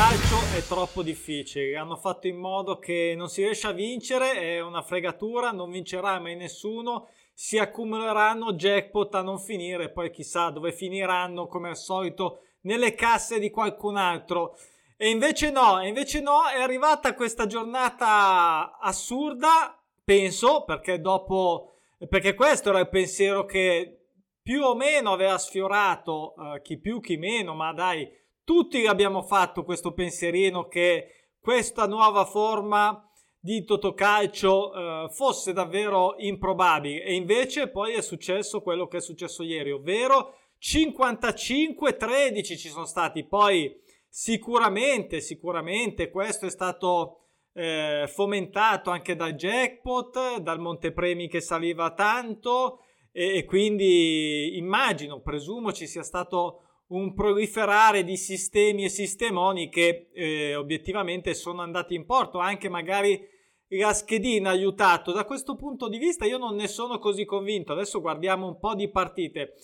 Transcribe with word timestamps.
Totocalcio 0.00 0.56
è 0.56 0.62
troppo 0.62 1.02
difficile. 1.02 1.76
Hanno 1.76 1.94
fatto 1.94 2.26
in 2.26 2.38
modo 2.38 2.78
che 2.78 3.12
non 3.14 3.28
si 3.28 3.42
riesce 3.42 3.66
a 3.66 3.72
vincere, 3.72 4.32
è 4.32 4.60
una 4.60 4.80
fregatura, 4.80 5.50
non 5.50 5.70
vincerà 5.70 6.18
mai 6.18 6.36
nessuno. 6.36 7.08
Si 7.34 7.58
accumuleranno 7.58 8.54
jackpot 8.54 9.14
a 9.16 9.20
non 9.20 9.38
finire, 9.38 9.90
poi 9.90 10.10
chissà 10.10 10.48
dove 10.48 10.72
finiranno 10.72 11.46
come 11.48 11.68
al 11.68 11.76
solito 11.76 12.44
nelle 12.62 12.94
casse 12.94 13.38
di 13.38 13.50
qualcun 13.50 13.98
altro. 13.98 14.56
E 14.96 15.10
invece 15.10 15.50
no, 15.50 15.84
invece 15.84 16.22
no, 16.22 16.48
è 16.48 16.62
arrivata 16.62 17.12
questa 17.12 17.44
giornata 17.44 18.78
assurda, 18.80 19.78
penso, 20.02 20.64
perché 20.64 20.98
dopo 20.98 21.72
perché 22.08 22.32
questo 22.32 22.70
era 22.70 22.80
il 22.80 22.88
pensiero 22.88 23.44
che 23.44 23.98
più 24.40 24.62
o 24.62 24.74
meno 24.74 25.12
aveva 25.12 25.36
sfiorato 25.36 26.32
uh, 26.38 26.62
chi 26.62 26.78
più 26.78 27.00
chi 27.00 27.18
meno, 27.18 27.54
ma 27.54 27.74
dai, 27.74 28.10
tutti 28.50 28.84
abbiamo 28.86 29.22
fatto 29.22 29.62
questo 29.62 29.92
pensierino 29.92 30.66
che 30.66 31.28
questa 31.38 31.86
nuova 31.86 32.24
forma 32.24 33.08
di 33.38 33.62
Totocalcio 33.62 34.70
uh, 34.70 35.08
fosse 35.08 35.52
davvero 35.52 36.16
improbabile. 36.18 37.04
E 37.04 37.14
invece 37.14 37.68
poi 37.68 37.92
è 37.92 38.02
successo 38.02 38.60
quello 38.60 38.88
che 38.88 38.96
è 38.96 39.00
successo 39.00 39.44
ieri, 39.44 39.70
ovvero 39.70 40.34
55-13 40.60 42.42
ci 42.58 42.68
sono 42.68 42.86
stati, 42.86 43.24
poi 43.24 43.72
sicuramente, 44.08 45.20
sicuramente 45.20 46.10
questo 46.10 46.46
è 46.46 46.50
stato 46.50 47.18
eh, 47.52 48.06
fomentato 48.08 48.90
anche 48.90 49.14
dal 49.14 49.34
jackpot, 49.34 50.38
dal 50.38 50.58
montepremi 50.58 51.28
che 51.28 51.40
saliva 51.40 51.92
tanto 51.92 52.80
e, 53.12 53.36
e 53.36 53.44
quindi 53.44 54.56
immagino, 54.58 55.20
presumo 55.20 55.72
ci 55.72 55.86
sia 55.86 56.02
stato 56.02 56.64
un 56.90 57.14
proliferare 57.14 58.04
di 58.04 58.16
sistemi 58.16 58.84
e 58.84 58.88
sistemoni 58.88 59.68
che 59.68 60.10
eh, 60.12 60.54
obiettivamente 60.54 61.34
sono 61.34 61.62
andati 61.62 61.94
in 61.94 62.04
porto, 62.04 62.38
anche 62.38 62.68
magari 62.68 63.20
la 63.68 63.92
schedina 63.92 64.50
ha 64.50 64.52
aiutato. 64.52 65.12
Da 65.12 65.24
questo 65.24 65.54
punto 65.54 65.88
di 65.88 65.98
vista 65.98 66.24
io 66.24 66.38
non 66.38 66.56
ne 66.56 66.66
sono 66.66 66.98
così 66.98 67.24
convinto. 67.24 67.72
Adesso 67.72 68.00
guardiamo 68.00 68.46
un 68.46 68.58
po' 68.58 68.74
di 68.74 68.90
partite. 68.90 69.54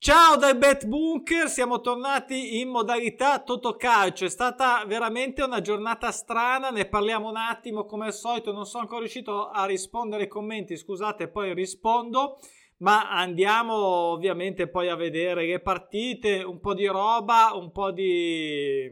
Ciao 0.00 0.36
dal 0.36 0.56
Bet 0.56 0.86
Bunker, 0.86 1.48
siamo 1.48 1.80
tornati 1.80 2.60
in 2.60 2.68
modalità 2.68 3.40
Totocalcio. 3.40 4.24
È 4.24 4.28
stata 4.28 4.84
veramente 4.86 5.42
una 5.42 5.60
giornata 5.60 6.10
strana, 6.12 6.70
ne 6.70 6.86
parliamo 6.86 7.28
un 7.28 7.36
attimo 7.36 7.84
come 7.84 8.06
al 8.06 8.14
solito. 8.14 8.52
Non 8.52 8.66
sono 8.66 8.82
ancora 8.82 9.00
riuscito 9.00 9.48
a 9.48 9.64
rispondere 9.64 10.22
ai 10.22 10.28
commenti, 10.28 10.76
scusate, 10.76 11.28
poi 11.28 11.54
rispondo. 11.54 12.38
Ma 12.78 13.10
andiamo 13.10 13.74
ovviamente 13.74 14.68
poi 14.68 14.88
a 14.88 14.94
vedere 14.94 15.46
le 15.46 15.60
partite, 15.60 16.42
un 16.42 16.60
po' 16.60 16.74
di 16.74 16.86
roba, 16.86 17.50
un 17.54 17.72
po' 17.72 17.90
di 17.90 18.88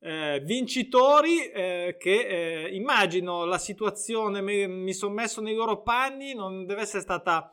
eh, 0.00 0.40
vincitori 0.44 1.48
eh, 1.48 1.96
che 1.98 2.64
eh, 2.64 2.74
immagino 2.74 3.44
la 3.44 3.58
situazione, 3.58 4.40
mi, 4.40 4.66
mi 4.66 4.92
sono 4.92 5.14
messo 5.14 5.40
nei 5.40 5.54
loro 5.54 5.82
panni, 5.82 6.34
non 6.34 6.66
deve 6.66 6.82
essere 6.82 7.02
stata 7.02 7.52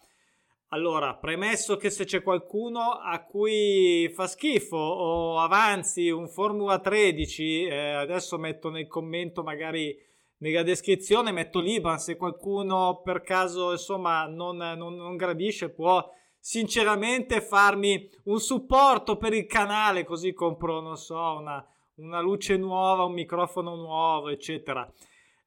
allora, 0.70 1.16
premesso 1.16 1.78
che 1.78 1.92
se 1.92 2.04
c'è 2.04 2.24
qualcuno 2.24 2.94
a 2.94 3.24
cui 3.24 4.10
fa 4.12 4.26
schifo 4.26 4.76
o 4.76 5.40
avanzi 5.40 6.10
un 6.10 6.28
Formula 6.28 6.80
13, 6.80 7.66
eh, 7.66 7.92
adesso 7.92 8.40
metto 8.40 8.72
nel 8.72 8.88
commento 8.88 9.44
magari 9.44 9.96
nella 10.44 10.64
descrizione, 10.64 11.32
metto 11.32 11.62
l'Iban, 11.62 11.98
se 12.00 12.18
qualcuno 12.18 13.02
per 13.02 13.22
caso 13.22 13.72
insomma 13.72 14.26
non, 14.26 14.58
non, 14.58 14.96
non 14.96 15.16
gradisce 15.16 15.70
può 15.70 16.06
sinceramente 16.38 17.40
farmi 17.40 18.10
un 18.26 18.40
supporto 18.42 19.16
per 19.16 19.34
il 19.34 19.46
canale 19.46 20.04
così 20.04 20.34
compro, 20.34 20.82
non 20.82 20.98
so, 20.98 21.38
una, 21.38 21.66
una 21.96 22.20
luce 22.20 22.58
nuova, 22.58 23.06
un 23.06 23.14
microfono 23.14 23.76
nuovo, 23.76 24.28
eccetera. 24.28 24.92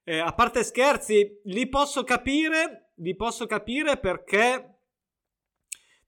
Eh, 0.03 0.19
a 0.19 0.33
parte 0.33 0.65
scherzi, 0.65 1.41
li 1.45 1.69
posso 1.69 2.03
capire, 2.03 2.93
li 2.97 3.15
posso 3.15 3.45
capire 3.45 3.99
perché 3.99 4.77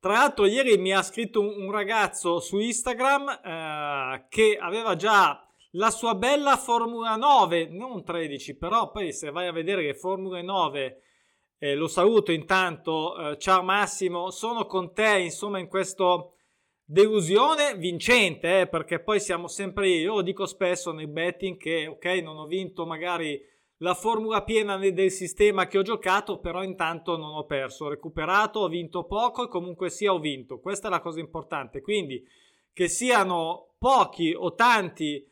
tra 0.01 0.13
l'altro, 0.13 0.47
ieri 0.47 0.79
mi 0.79 0.93
ha 0.93 1.03
scritto 1.03 1.41
un, 1.41 1.65
un 1.65 1.73
ragazzo 1.73 2.39
su 2.39 2.59
Instagram 2.59 3.29
eh, 3.29 4.27
che 4.31 4.57
aveva 4.59 4.95
già 4.95 5.48
la 5.73 5.91
sua 5.91 6.15
bella 6.15 6.57
Formula 6.57 7.17
9, 7.17 7.69
non 7.69 8.05
13, 8.05 8.57
però 8.57 8.91
poi 8.91 9.13
se 9.13 9.31
vai 9.31 9.47
a 9.47 9.53
vedere 9.53 9.83
che 9.83 9.95
Formula 9.95 10.41
9, 10.41 11.03
eh, 11.59 11.75
lo 11.75 11.89
saluto 11.89 12.33
intanto, 12.33 13.33
eh, 13.33 13.39
ciao 13.39 13.63
Massimo, 13.63 14.31
sono 14.31 14.67
con 14.67 14.93
te 14.93 15.19
insomma 15.19 15.59
in 15.59 15.69
questo 15.69 16.35
delusione 16.85 17.77
vincente, 17.77 18.61
eh, 18.61 18.67
perché 18.67 19.01
poi 19.01 19.21
siamo 19.21 19.47
sempre 19.47 19.89
io, 19.89 20.01
io 20.01 20.15
lo 20.15 20.23
dico 20.23 20.47
spesso 20.47 20.93
nei 20.93 21.07
betting 21.07 21.59
che 21.59 21.87
ok 21.87 22.05
non 22.23 22.39
ho 22.39 22.47
vinto 22.47 22.87
magari 22.87 23.39
la 23.79 23.95
formula 23.95 24.43
piena 24.43 24.77
del 24.77 25.11
sistema 25.11 25.67
che 25.67 25.79
ho 25.79 25.83
giocato, 25.83 26.39
però 26.39 26.63
intanto 26.63 27.17
non 27.17 27.35
ho 27.35 27.45
perso, 27.45 27.85
ho 27.85 27.89
recuperato, 27.89 28.61
ho 28.61 28.69
vinto 28.69 29.05
poco 29.05 29.45
e 29.45 29.49
comunque 29.49 29.89
sia 29.91 30.13
ho 30.13 30.19
vinto. 30.19 30.59
Questa 30.59 30.89
è 30.89 30.91
la 30.91 31.01
cosa 31.01 31.21
importante. 31.21 31.81
Quindi 31.81 32.27
che 32.73 32.89
siano 32.89 33.75
pochi 33.79 34.35
o 34.37 34.55
tanti, 34.55 35.25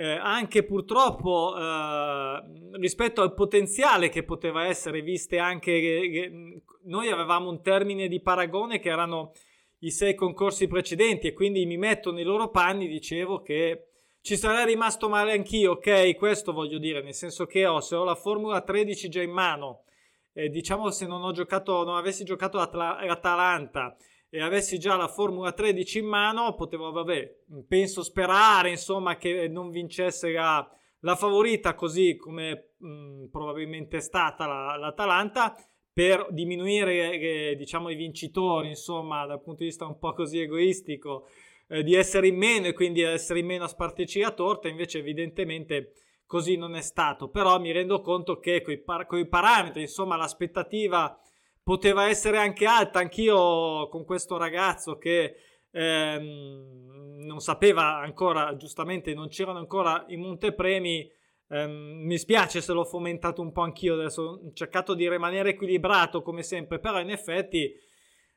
eh, 0.00 0.16
anche 0.16 0.64
purtroppo 0.64 1.54
eh, 1.54 2.42
rispetto 2.78 3.20
al 3.20 3.34
potenziale 3.34 4.08
che 4.08 4.22
poteva 4.22 4.64
essere, 4.64 5.02
viste 5.02 5.36
anche 5.36 5.78
che 5.78 6.62
noi 6.84 7.10
avevamo 7.10 7.50
un 7.50 7.60
termine 7.60 8.08
di 8.08 8.22
paragone 8.22 8.78
che 8.78 8.88
erano 8.88 9.32
i 9.80 9.90
sei 9.90 10.14
concorsi 10.14 10.68
precedenti 10.68 11.26
e 11.26 11.34
quindi 11.34 11.66
mi 11.66 11.76
metto 11.76 12.12
nei 12.12 12.24
loro 12.24 12.48
panni, 12.48 12.88
dicevo 12.88 13.42
che 13.42 13.88
ci 14.22 14.38
sarei 14.38 14.64
rimasto 14.64 15.10
male 15.10 15.32
anch'io, 15.32 15.72
ok? 15.72 16.16
Questo 16.16 16.54
voglio 16.54 16.78
dire, 16.78 17.02
nel 17.02 17.12
senso 17.12 17.44
che 17.44 17.66
ho, 17.66 17.80
se 17.80 17.94
ho 17.94 18.04
la 18.04 18.14
Formula 18.14 18.62
13 18.62 19.10
già 19.10 19.20
in 19.20 19.32
mano, 19.32 19.84
eh, 20.32 20.48
diciamo 20.48 20.90
se 20.90 21.06
non 21.06 21.22
ho 21.22 21.32
giocato, 21.32 21.84
non 21.84 21.96
avessi 21.96 22.24
giocato 22.24 22.56
l'Atalanta 22.56 23.94
e 24.30 24.40
avessi 24.40 24.78
già 24.78 24.94
la 24.94 25.08
Formula 25.08 25.52
13 25.52 25.98
in 25.98 26.06
mano, 26.06 26.54
potevo, 26.54 26.92
vabbè, 26.92 27.38
penso 27.66 28.04
sperare, 28.04 28.70
insomma, 28.70 29.16
che 29.16 29.48
non 29.48 29.70
vincesse 29.70 30.30
la, 30.30 30.66
la 31.00 31.16
favorita 31.16 31.74
così 31.74 32.16
come 32.16 32.74
mh, 32.78 33.26
probabilmente 33.32 33.96
è 33.96 34.00
stata 34.00 34.46
la, 34.46 34.76
l'Atalanta 34.76 35.56
per 35.92 36.28
diminuire, 36.30 37.18
eh, 37.18 37.56
diciamo, 37.56 37.90
i 37.90 37.96
vincitori, 37.96 38.68
insomma, 38.68 39.26
dal 39.26 39.42
punto 39.42 39.64
di 39.64 39.68
vista 39.68 39.84
un 39.84 39.98
po' 39.98 40.12
così 40.12 40.38
egoistico 40.38 41.26
eh, 41.66 41.82
di 41.82 41.94
essere 41.94 42.28
in 42.28 42.36
meno 42.36 42.68
e 42.68 42.72
quindi 42.72 43.00
essere 43.00 43.40
in 43.40 43.46
meno 43.46 43.64
a 43.64 43.68
spartirci 43.68 44.20
la 44.20 44.30
torta, 44.30 44.68
invece 44.68 44.98
evidentemente 44.98 45.94
così 46.24 46.56
non 46.56 46.76
è 46.76 46.80
stato, 46.80 47.28
però 47.28 47.58
mi 47.58 47.72
rendo 47.72 48.00
conto 48.00 48.38
che 48.38 48.62
con 48.62 48.72
i, 48.72 48.78
par- 48.78 49.08
parametri, 49.28 49.80
insomma, 49.80 50.14
l'aspettativa 50.14 51.20
poteva 51.62 52.08
essere 52.08 52.38
anche 52.38 52.66
alta, 52.66 52.98
anch'io 52.98 53.88
con 53.88 54.04
questo 54.04 54.36
ragazzo 54.36 54.98
che 54.98 55.34
ehm, 55.70 57.24
non 57.24 57.40
sapeva 57.40 57.98
ancora, 57.98 58.56
giustamente 58.56 59.14
non 59.14 59.28
c'erano 59.28 59.58
ancora 59.58 60.04
i 60.08 60.16
montepremi, 60.16 61.10
ehm, 61.48 61.70
mi 62.04 62.18
spiace 62.18 62.60
se 62.60 62.72
l'ho 62.72 62.84
fomentato 62.84 63.42
un 63.42 63.52
po' 63.52 63.62
anch'io, 63.62 63.94
adesso 63.94 64.22
ho 64.22 64.52
cercato 64.52 64.94
di 64.94 65.08
rimanere 65.08 65.50
equilibrato 65.50 66.22
come 66.22 66.42
sempre, 66.42 66.78
però 66.78 67.00
in 67.00 67.10
effetti 67.10 67.72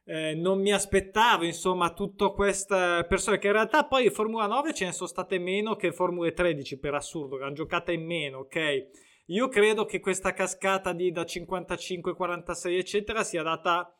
eh, 0.06 0.35
non 0.35 0.59
mi 0.59 0.73
aspettavo 0.73 1.45
insomma 1.45 1.94
tutte 1.94 2.31
queste 2.33 3.06
persone 3.07 3.38
che 3.38 3.47
in 3.47 3.53
realtà 3.53 3.85
poi 3.85 4.06
in 4.06 4.12
Formula 4.12 4.47
9 4.47 4.73
ce 4.73 4.85
ne 4.85 4.91
sono 4.91 5.07
state 5.07 5.39
meno 5.39 5.75
che 5.75 5.94
Formule 5.94 6.33
13 6.33 6.78
per 6.78 6.94
assurdo 6.94 7.41
hanno 7.41 7.53
giocato 7.53 7.91
in 7.91 8.06
meno 8.06 8.39
ok 8.39 8.88
io 9.28 9.48
credo 9.48 9.86
che 9.86 10.00
questa 10.00 10.34
cascata 10.34 10.94
di 10.94 11.12
da 11.12 11.25
55 11.25 12.14
46 12.14 12.78
eccetera 12.78 13.24
sia 13.24 13.44
data 13.44 13.96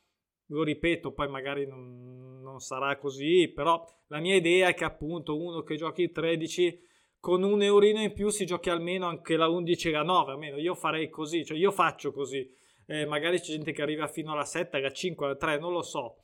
lo 0.48 0.64
ripeto 0.64 1.14
poi 1.14 1.30
magari 1.30 1.66
non, 1.66 2.42
non 2.42 2.60
sarà 2.60 2.98
così 2.98 3.52
però 3.54 3.86
la 4.08 4.20
mia 4.20 4.36
idea 4.36 4.70
è 4.70 4.74
che 4.74 4.84
appunto 4.84 5.42
uno 5.42 5.62
che 5.62 5.76
giochi 5.76 6.04
il 6.04 6.12
13 6.12 6.80
con 7.20 7.44
un 7.44 7.62
eurino 7.62 8.02
in 8.02 8.14
più 8.14 8.30
si 8.30 8.46
giochi 8.46 8.70
almeno 8.70 9.08
anche 9.08 9.38
la 9.38 9.48
11 9.48 9.88
e 9.88 9.92
la 9.92 10.04
9 10.04 10.32
almeno 10.32 10.58
io 10.58 10.76
farei 10.76 11.10
così 11.10 11.46
cioè 11.46 11.58
io 11.58 11.72
faccio 11.72 12.12
così 12.12 12.62
eh, 12.86 13.06
magari 13.06 13.40
c'è 13.40 13.52
gente 13.52 13.72
che 13.72 13.82
arriva 13.82 14.08
fino 14.08 14.34
alla 14.34 14.46
7, 14.46 14.78
alla 14.78 14.92
5, 14.92 15.26
alla 15.26 15.36
3, 15.36 15.58
non 15.58 15.72
lo 15.72 15.82
so. 15.82 16.18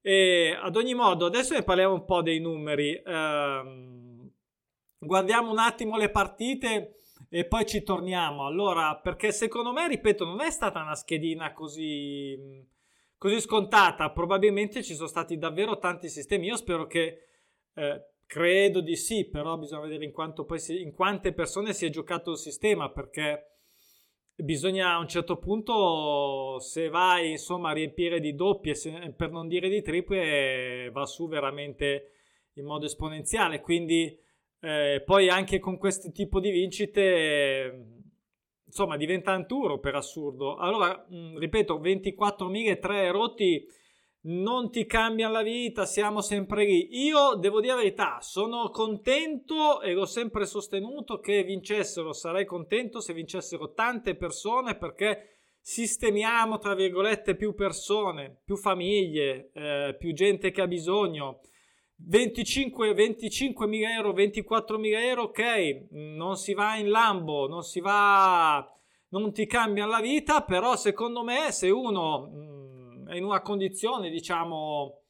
E 0.00 0.56
ad 0.60 0.76
ogni 0.76 0.94
modo, 0.94 1.26
adesso 1.26 1.54
ne 1.54 1.62
parliamo 1.62 1.94
un 1.94 2.04
po' 2.04 2.22
dei 2.22 2.40
numeri. 2.40 2.94
Eh, 2.94 3.62
guardiamo 4.98 5.50
un 5.50 5.58
attimo 5.58 5.96
le 5.96 6.10
partite 6.10 6.96
e 7.30 7.46
poi 7.46 7.64
ci 7.64 7.82
torniamo. 7.82 8.44
Allora, 8.44 8.96
perché 8.96 9.32
secondo 9.32 9.72
me, 9.72 9.88
ripeto, 9.88 10.24
non 10.24 10.40
è 10.40 10.50
stata 10.50 10.82
una 10.82 10.96
schedina 10.96 11.52
così, 11.52 12.66
così 13.16 13.40
scontata. 13.40 14.10
Probabilmente 14.10 14.82
ci 14.82 14.94
sono 14.94 15.08
stati 15.08 15.38
davvero 15.38 15.78
tanti 15.78 16.08
sistemi. 16.08 16.46
Io 16.46 16.56
spero 16.56 16.86
che. 16.86 17.24
Eh, 17.72 18.04
credo 18.30 18.80
di 18.80 18.94
sì, 18.94 19.28
però 19.28 19.58
bisogna 19.58 19.80
vedere 19.80 20.04
in, 20.04 20.12
quanto 20.12 20.44
poi 20.44 20.60
si, 20.60 20.80
in 20.80 20.92
quante 20.92 21.32
persone 21.32 21.72
si 21.72 21.84
è 21.84 21.90
giocato 21.90 22.30
il 22.30 22.36
sistema 22.36 22.88
perché 22.88 23.50
bisogna 24.36 24.92
a 24.92 24.98
un 24.98 25.08
certo 25.08 25.36
punto, 25.36 26.60
se 26.60 26.88
vai 26.88 27.32
insomma 27.32 27.70
a 27.70 27.72
riempire 27.72 28.20
di 28.20 28.36
doppie, 28.36 28.76
se, 28.76 29.12
per 29.16 29.32
non 29.32 29.48
dire 29.48 29.68
di 29.68 29.82
triple, 29.82 30.90
va 30.92 31.06
su 31.06 31.26
veramente 31.26 32.12
in 32.54 32.66
modo 32.66 32.86
esponenziale. 32.86 33.60
Quindi 33.60 34.16
eh, 34.60 35.02
poi 35.04 35.28
anche 35.28 35.58
con 35.58 35.78
questo 35.78 36.10
tipo 36.12 36.40
di 36.40 36.50
vincite, 36.50 38.02
insomma, 38.64 38.96
diventa 38.96 39.34
un 39.34 39.46
tour 39.46 39.80
per 39.80 39.94
assurdo. 39.94 40.56
Allora, 40.56 41.06
mh, 41.08 41.38
ripeto, 41.38 41.80
24.003 41.80 43.10
rotti 43.10 43.66
non 44.22 44.70
ti 44.70 44.84
cambiano 44.84 45.32
la 45.32 45.42
vita, 45.42 45.86
siamo 45.86 46.20
sempre 46.20 46.64
lì. 46.64 46.88
Io 47.04 47.36
devo 47.36 47.60
dire 47.60 47.74
la 47.74 47.80
verità, 47.80 48.18
sono 48.20 48.68
contento 48.70 49.80
e 49.80 49.92
l'ho 49.92 50.04
sempre 50.04 50.44
sostenuto 50.44 51.20
che 51.20 51.42
vincessero, 51.42 52.12
sarei 52.12 52.44
contento 52.44 53.00
se 53.00 53.14
vincessero 53.14 53.72
tante 53.72 54.16
persone 54.16 54.76
perché 54.76 55.36
sistemiamo, 55.62 56.58
tra 56.58 56.74
virgolette, 56.74 57.34
più 57.34 57.54
persone, 57.54 58.40
più 58.44 58.56
famiglie, 58.56 59.50
eh, 59.54 59.96
più 59.98 60.12
gente 60.12 60.50
che 60.50 60.60
ha 60.60 60.66
bisogno. 60.66 61.40
25, 62.06 62.94
25 62.94 63.66
mila 63.66 63.92
euro, 63.92 64.12
24 64.12 64.78
mila 64.78 65.04
euro, 65.04 65.22
ok, 65.24 65.86
non 65.90 66.36
si 66.36 66.54
va 66.54 66.76
in 66.76 66.88
Lambo, 66.88 67.46
non 67.46 67.62
si 67.62 67.80
va, 67.80 68.66
non 69.10 69.32
ti 69.32 69.46
cambia 69.46 69.86
la 69.86 70.00
vita, 70.00 70.42
però 70.42 70.76
secondo 70.76 71.22
me 71.22 71.52
se 71.52 71.70
uno 71.70 72.28
mh, 72.28 73.02
mm, 73.02 73.08
è 73.08 73.16
in 73.16 73.24
una 73.24 73.42
condizione, 73.42 74.10
diciamo, 74.10 75.02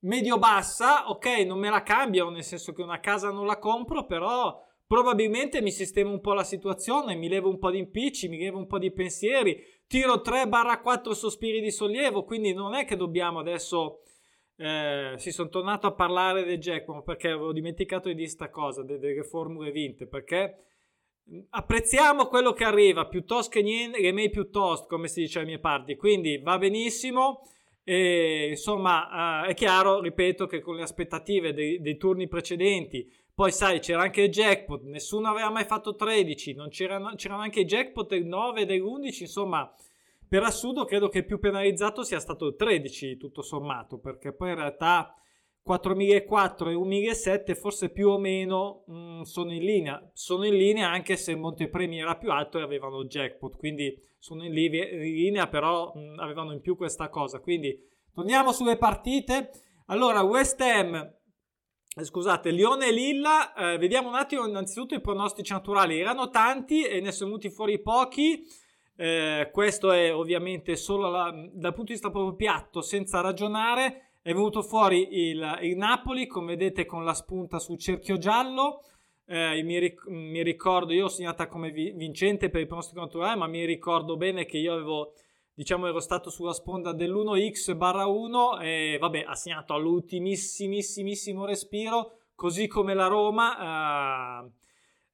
medio-bassa, 0.00 1.10
ok, 1.10 1.26
non 1.44 1.58
me 1.58 1.70
la 1.70 1.82
cambiano, 1.82 2.30
nel 2.30 2.44
senso 2.44 2.72
che 2.72 2.82
una 2.82 3.00
casa 3.00 3.30
non 3.30 3.46
la 3.46 3.58
compro, 3.58 4.06
però 4.06 4.64
probabilmente 4.86 5.60
mi 5.60 5.70
sistemo 5.70 6.10
un 6.10 6.20
po' 6.20 6.32
la 6.32 6.44
situazione, 6.44 7.14
mi 7.14 7.28
levo 7.28 7.48
un 7.48 7.58
po' 7.58 7.70
di 7.70 7.78
impicci, 7.78 8.28
mi 8.28 8.38
levo 8.38 8.58
un 8.58 8.66
po' 8.66 8.78
di 8.78 8.92
pensieri, 8.92 9.62
tiro 9.86 10.22
3-4 10.24 11.10
sospiri 11.12 11.60
di 11.60 11.70
sollievo, 11.70 12.24
quindi 12.24 12.52
non 12.52 12.74
è 12.74 12.84
che 12.84 12.96
dobbiamo 12.96 13.38
adesso... 13.38 14.00
Eh, 14.58 15.14
si 15.16 15.32
sono 15.32 15.48
tornato 15.48 15.86
a 15.86 15.92
parlare 15.92 16.44
del 16.44 16.58
jackpot 16.58 17.04
perché 17.04 17.28
avevo 17.28 17.52
dimenticato 17.52 18.08
di 18.08 18.14
dire 18.14 18.26
questa 18.26 18.48
cosa 18.48 18.82
delle, 18.82 18.98
delle 18.98 19.22
formule 19.22 19.70
vinte 19.70 20.06
perché 20.06 20.64
apprezziamo 21.50 22.26
quello 22.26 22.54
che 22.54 22.64
arriva 22.64 23.06
piuttosto 23.06 23.50
che 23.50 23.62
niente 23.62 24.00
remake 24.00 24.30
piuttosto 24.30 24.86
come 24.86 25.08
si 25.08 25.20
dice 25.20 25.40
ai 25.40 25.44
miei 25.44 25.60
parti. 25.60 25.96
Quindi 25.96 26.38
va 26.38 26.56
benissimo 26.56 27.42
e, 27.84 28.48
insomma 28.50 29.44
eh, 29.44 29.50
è 29.50 29.54
chiaro 29.54 30.00
ripeto 30.00 30.46
che 30.46 30.60
con 30.60 30.76
le 30.76 30.82
aspettative 30.82 31.52
dei, 31.52 31.80
dei 31.80 31.96
turni 31.96 32.26
precedenti 32.26 33.06
poi 33.36 33.52
sai, 33.52 33.80
c'era 33.80 34.00
anche 34.00 34.22
il 34.22 34.30
jackpot, 34.30 34.84
nessuno 34.84 35.28
aveva 35.28 35.50
mai 35.50 35.64
fatto 35.64 35.94
13, 35.94 36.54
non 36.54 36.70
c'erano, 36.70 37.12
c'erano 37.16 37.42
anche 37.42 37.60
i 37.60 37.64
jackpot 37.66 38.08
del 38.08 38.24
9 38.24 38.62
e 38.62 38.64
dell'11, 38.64 39.20
insomma, 39.20 39.70
per 40.28 40.42
assurdo 40.42 40.84
credo 40.84 41.08
che 41.08 41.18
il 41.18 41.24
più 41.24 41.38
penalizzato 41.38 42.02
sia 42.02 42.18
stato 42.18 42.46
il 42.46 42.56
13 42.56 43.16
tutto 43.16 43.42
sommato, 43.42 43.98
perché 43.98 44.34
poi 44.34 44.50
in 44.50 44.56
realtà 44.56 45.14
4004 45.62 46.70
e 46.70 46.76
1007 46.76 47.54
forse 47.54 47.90
più 47.90 48.08
o 48.08 48.18
meno 48.18 48.84
mh, 48.86 48.94
mm, 48.94 49.20
sono 49.22 49.52
in 49.52 49.64
linea, 49.64 50.10
sono 50.12 50.44
in 50.44 50.54
linea 50.54 50.90
anche 50.90 51.16
se 51.16 51.32
il 51.32 51.38
montepremi 51.38 51.98
era 51.98 52.16
più 52.16 52.30
alto 52.30 52.58
e 52.58 52.62
avevano 52.62 53.04
jackpot, 53.04 53.56
quindi 53.56 53.98
sono 54.18 54.44
in, 54.44 54.52
li- 54.52 54.66
in 54.66 55.00
linea 55.00 55.48
però 55.48 55.92
mh, 55.92 55.98
mm, 55.98 56.18
avevano 56.18 56.52
in 56.52 56.60
più 56.60 56.76
questa 56.76 57.08
cosa, 57.08 57.40
quindi 57.40 57.76
torniamo 58.12 58.52
sulle 58.52 58.76
partite. 58.76 59.50
Allora, 59.86 60.22
West 60.22 60.60
Ham 60.60 60.94
eh, 61.98 62.04
scusate, 62.04 62.50
Lione 62.50 62.88
e 62.88 62.92
Lilla, 62.92 63.54
eh, 63.54 63.78
vediamo 63.78 64.08
un 64.08 64.16
attimo 64.16 64.46
innanzitutto 64.46 64.94
i 64.94 65.00
pronostici 65.00 65.52
naturali, 65.52 65.98
erano 65.98 66.28
tanti 66.28 66.84
e 66.84 67.00
ne 67.00 67.10
sono 67.10 67.30
venuti 67.30 67.50
fuori 67.50 67.80
pochi, 67.80 68.44
eh, 68.96 69.50
questo 69.52 69.92
è 69.92 70.12
ovviamente 70.12 70.74
solo 70.76 71.10
la, 71.10 71.30
dal 71.30 71.72
punto 71.72 71.84
di 71.84 71.92
vista 71.92 72.10
proprio 72.10 72.34
piatto, 72.34 72.80
senza 72.80 73.20
ragionare, 73.20 74.10
è 74.22 74.32
venuto 74.32 74.62
fuori 74.62 75.28
il, 75.28 75.58
il 75.62 75.76
Napoli, 75.76 76.26
come 76.26 76.56
vedete 76.56 76.86
con 76.86 77.04
la 77.04 77.14
spunta 77.14 77.58
sul 77.58 77.78
cerchio 77.78 78.16
giallo, 78.16 78.82
eh, 79.26 79.62
mi, 79.62 79.78
ric- 79.78 80.06
mi, 80.08 80.42
ricordo, 80.42 80.92
io 80.92 81.04
ho 81.04 81.08
segnata 81.08 81.46
come 81.46 81.70
vi- 81.70 81.92
vincente 81.92 82.48
per 82.48 82.60
il 82.60 82.66
pronostico 82.66 83.00
naturale, 83.00 83.36
ma 83.36 83.46
mi 83.46 83.64
ricordo 83.64 84.16
bene 84.16 84.46
che 84.46 84.58
io 84.58 84.72
avevo 84.72 85.12
diciamo 85.56 85.86
ero 85.86 86.00
stato 86.00 86.28
sulla 86.28 86.52
sponda 86.52 86.92
dell'1x 86.92 87.74
barra 87.76 88.04
1 88.04 88.60
e 88.60 88.98
vabbè 89.00 89.24
ha 89.26 89.34
segnato 89.34 89.72
all'ultimissimissimo 89.72 91.46
respiro 91.46 92.18
così 92.34 92.66
come 92.66 92.92
la 92.92 93.06
Roma 93.06 94.44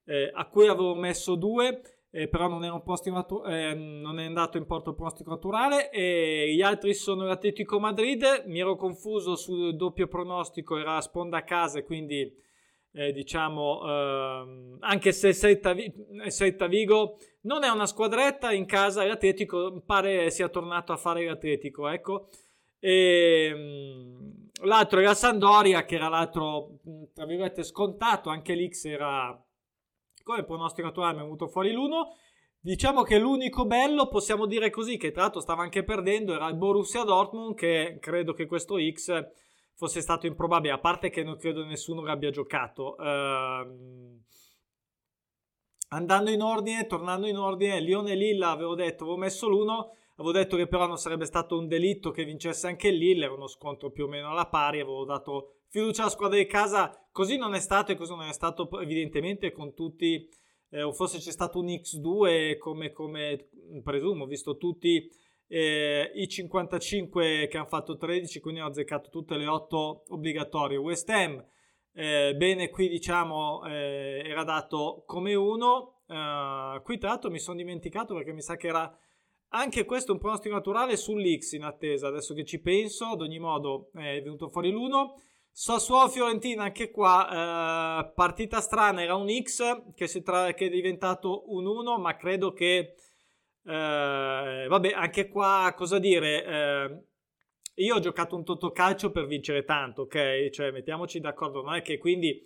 eh, 0.05 0.13
eh, 0.13 0.31
a 0.33 0.45
cui 0.47 0.67
avevo 0.67 0.95
messo 0.95 1.35
2 1.35 1.81
eh, 2.15 2.27
però 2.27 2.47
non, 2.47 2.61
un 2.61 2.83
natu- 3.11 3.43
eh, 3.47 3.73
non 3.73 4.19
è 4.19 4.25
andato 4.25 4.57
in 4.59 4.67
porto 4.67 4.93
pronostico 4.93 5.31
naturale 5.31 5.89
e 5.89 6.53
gli 6.53 6.61
altri 6.61 6.93
sono 6.93 7.25
l'Atletico 7.25 7.79
Madrid. 7.79 8.43
Mi 8.45 8.59
ero 8.59 8.75
confuso 8.75 9.35
sul 9.35 9.75
doppio 9.75 10.07
pronostico 10.07 10.77
era 10.77 11.01
sponda 11.01 11.37
a 11.37 11.43
casa 11.43 11.83
quindi 11.83 12.31
eh, 12.91 13.11
diciamo, 13.11 13.81
ehm, 13.83 14.77
anche 14.81 15.11
se 15.11 15.33
Celta, 15.33 15.73
Celta 16.29 16.67
Vigo 16.67 17.17
non 17.41 17.63
è 17.63 17.69
una 17.69 17.87
squadretta 17.87 18.51
in 18.51 18.65
casa 18.65 19.03
l'Atletico 19.03 19.81
pare 19.83 20.29
sia 20.29 20.49
tornato 20.49 20.93
a 20.93 20.97
fare 20.97 21.25
l'Atletico 21.25 21.87
ecco. 21.87 22.29
E, 22.77 23.49
ehm, 23.51 24.49
l'altro 24.65 24.99
era 24.99 25.15
Sandoria 25.15 25.83
che 25.83 25.95
era 25.95 26.09
l'altro 26.09 26.79
tra 27.11 27.25
virgolette 27.25 27.63
scontato 27.63 28.29
anche 28.29 28.53
l'X 28.53 28.85
era 28.85 29.43
come 30.23 30.43
pronostico 30.43 30.87
attuale 30.87 31.13
mi 31.13 31.19
è 31.19 31.23
venuto 31.23 31.47
fuori 31.47 31.71
l'uno 31.71 32.15
diciamo 32.59 33.03
che 33.03 33.19
l'unico 33.19 33.65
bello 33.65 34.07
possiamo 34.07 34.45
dire 34.45 34.69
così 34.69 34.97
che 34.97 35.11
tra 35.11 35.23
l'altro 35.23 35.41
stava 35.41 35.63
anche 35.63 35.83
perdendo 35.83 36.33
era 36.33 36.47
il 36.47 36.55
Borussia 36.55 37.03
Dortmund 37.03 37.55
che 37.55 37.97
credo 37.99 38.33
che 38.33 38.45
questo 38.45 38.77
X 38.79 39.41
fosse 39.75 40.01
stato 40.01 40.27
improbabile, 40.27 40.73
a 40.73 40.79
parte 40.79 41.09
che 41.09 41.23
non 41.23 41.37
credo 41.37 41.65
nessuno 41.65 42.03
l'abbia 42.03 42.29
giocato. 42.29 42.95
Uh, 42.97 44.21
andando 45.89 46.29
in 46.29 46.41
ordine, 46.41 46.85
tornando 46.85 47.27
in 47.27 47.37
ordine, 47.37 47.79
Lione 47.79 48.15
Lilla 48.15 48.51
avevo 48.51 48.75
detto, 48.75 49.03
avevo 49.03 49.17
messo 49.17 49.47
l'uno, 49.49 49.95
avevo 50.15 50.31
detto 50.31 50.55
che 50.57 50.67
però 50.67 50.87
non 50.87 50.97
sarebbe 50.97 51.25
stato 51.25 51.57
un 51.57 51.67
delitto 51.67 52.11
che 52.11 52.25
vincesse 52.25 52.67
anche 52.67 52.89
il 52.89 52.97
Lille, 52.97 53.25
era 53.25 53.33
uno 53.33 53.47
scontro 53.47 53.91
più 53.91 54.05
o 54.05 54.07
meno 54.07 54.29
alla 54.29 54.47
pari, 54.47 54.79
avevo 54.79 55.05
dato 55.05 55.61
fiducia 55.69 56.03
alla 56.03 56.11
squadra 56.11 56.37
di 56.37 56.45
casa, 56.45 56.91
così 57.11 57.37
non 57.37 57.53
è 57.53 57.59
stato 57.59 57.91
e 57.91 57.95
così 57.95 58.15
non 58.15 58.27
è 58.27 58.33
stato 58.33 58.69
evidentemente 58.79 59.51
con 59.51 59.73
tutti, 59.73 60.27
eh, 60.69 60.83
o 60.83 60.91
forse 60.91 61.17
c'è 61.17 61.31
stato 61.31 61.59
un 61.59 61.67
X2 61.67 62.57
come, 62.57 62.91
come 62.91 63.49
presumo, 63.83 64.25
visto 64.25 64.57
tutti 64.57 65.09
eh, 65.47 66.11
i 66.15 66.27
55 66.27 67.47
che 67.47 67.57
hanno 67.57 67.67
fatto 67.67 67.97
13, 67.97 68.39
quindi 68.39 68.59
hanno 68.59 68.69
azzeccato 68.69 69.09
tutte 69.09 69.37
le 69.37 69.47
8 69.47 70.03
obbligatorie. 70.09 70.77
West 70.77 71.09
Ham, 71.09 71.43
eh, 71.93 72.33
bene, 72.35 72.69
qui 72.69 72.89
diciamo 72.89 73.63
eh, 73.65 74.23
era 74.25 74.43
dato 74.43 75.03
come 75.05 75.35
uno. 75.35 76.01
Uh, 76.05 76.81
qui 76.83 76.97
tra 76.97 77.09
l'altro 77.09 77.31
mi 77.31 77.39
sono 77.39 77.57
dimenticato 77.57 78.13
perché 78.13 78.33
mi 78.33 78.41
sa 78.41 78.55
che 78.55 78.67
era 78.67 78.93
anche 79.55 79.85
questo 79.85 80.13
un 80.13 80.19
pronostico 80.19 80.53
naturale 80.53 80.95
sull'X 80.95 81.53
in 81.53 81.63
attesa. 81.63 82.07
Adesso 82.07 82.33
che 82.33 82.45
ci 82.45 82.59
penso, 82.59 83.05
ad 83.05 83.21
ogni 83.21 83.39
modo 83.39 83.89
è 83.93 84.21
venuto 84.21 84.49
fuori 84.49 84.71
l'1. 84.71 85.13
Sassuolo 85.51 86.09
Fiorentina, 86.09 86.63
anche 86.63 86.89
qua 86.89 87.27
uh, 87.27 88.13
partita 88.15 88.59
strana, 88.59 89.03
era 89.03 89.15
un 89.15 89.27
X 89.29 89.93
che, 89.93 90.07
tra- 90.23 90.53
che 90.53 90.65
è 90.65 90.69
diventato 90.69 91.43
un 91.53 91.67
1, 91.67 91.99
ma 91.99 92.15
credo 92.15 92.53
che 92.53 92.95
eh, 93.65 94.65
vabbè, 94.67 94.91
anche 94.91 95.29
qua 95.29 95.71
cosa 95.75 95.99
dire? 95.99 96.45
Eh, 96.45 97.03
io 97.75 97.95
ho 97.95 97.99
giocato 97.99 98.35
un 98.35 98.43
totocalcio 98.43 99.11
per 99.11 99.25
vincere 99.25 99.63
tanto, 99.63 100.03
ok? 100.03 100.49
Cioè, 100.49 100.71
mettiamoci 100.71 101.19
d'accordo, 101.19 101.61
non 101.61 101.75
è 101.75 101.81
che 101.81 101.97
quindi 101.97 102.41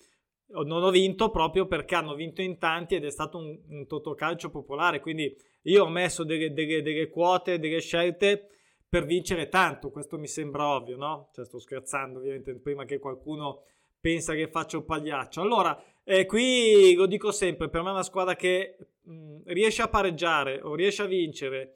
non 0.50 0.84
ho 0.84 0.90
vinto 0.90 1.30
proprio 1.30 1.66
perché 1.66 1.96
hanno 1.96 2.14
vinto 2.14 2.42
in 2.42 2.58
tanti 2.58 2.96
ed 2.96 3.04
è 3.04 3.10
stato 3.10 3.38
un, 3.38 3.60
un 3.70 3.88
totocalcio 3.88 4.50
popolare, 4.50 5.02
quindi 5.02 5.36
io 5.70 5.84
ho 5.84 5.90
messo 5.90 6.24
delle, 6.24 6.52
delle, 6.54 6.82
delle, 6.82 7.10
quote, 7.10 7.60
delle 7.60 7.80
scelte 7.80 8.50
per 8.90 9.06
vincere 9.06 9.50
tanto, 9.50 9.90
questo 9.90 10.18
mi 10.18 10.28
sembra 10.28 10.68
ovvio, 10.68 10.98
no? 10.98 11.30
Cioè, 11.34 11.46
sto 11.46 11.60
scherzando 11.60 12.20
ovviamente 12.20 12.56
prima 12.56 12.86
che 12.86 13.00
qualcuno 13.00 13.64
pensa 14.00 14.34
che 14.34 14.48
faccio 14.48 14.80
un 14.80 14.86
pagliaccio. 14.86 15.42
Allora, 15.42 15.82
eh, 16.04 16.26
qui 16.26 16.94
lo 16.96 17.06
dico 17.06 17.32
sempre, 17.32 17.70
per 17.70 17.82
me 17.82 17.90
è 17.90 17.92
una 17.92 18.04
squadra 18.04 18.36
che 18.36 18.78
mh, 19.02 19.42
riesce 19.46 19.82
a 19.82 19.90
pareggiare 19.90 20.62
o 20.62 20.74
riesce 20.76 21.02
a 21.02 21.06
vincere 21.06 21.74